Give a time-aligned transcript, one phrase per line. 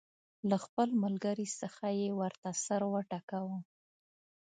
[0.49, 3.57] له خپل ملګري څخه یې ورته سر وټکاوه.